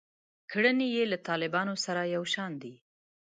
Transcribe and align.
کړنې 0.51 0.87
یې 0.95 1.03
له 1.11 1.17
طالبانو 1.27 1.73
سره 1.85 2.01
یو 2.15 2.23
شان 2.33 2.51
دي. 2.63 2.73